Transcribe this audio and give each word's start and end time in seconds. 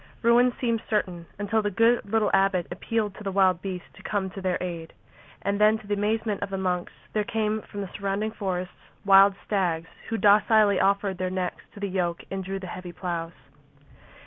Ruin 0.23 0.51
seemed 0.59 0.81
certain 0.89 1.27
until 1.37 1.61
the 1.61 1.69
good 1.69 2.03
little 2.11 2.31
abbot 2.33 2.65
appealed 2.71 3.13
to 3.13 3.23
the 3.23 3.31
wild 3.31 3.61
beasts 3.61 3.89
to 3.93 4.01
come 4.01 4.31
to 4.31 4.41
their 4.41 4.57
aid. 4.59 4.93
And 5.43 5.61
then, 5.61 5.77
to 5.77 5.85
the 5.85 5.93
amazement 5.93 6.41
of 6.41 6.49
the 6.49 6.57
monks, 6.57 6.91
there 7.13 7.23
came 7.23 7.61
from 7.61 7.81
the 7.81 7.89
surrounding 7.95 8.31
forests 8.31 8.73
wild 9.05 9.35
stags, 9.45 9.89
who 10.09 10.17
docilely 10.17 10.79
offered 10.79 11.19
their 11.19 11.29
necks 11.29 11.63
to 11.75 11.79
the 11.79 11.87
yoke 11.87 12.23
and 12.31 12.43
drew 12.43 12.57
the 12.57 12.65
heavy 12.65 12.91
ploughs. 12.91 13.33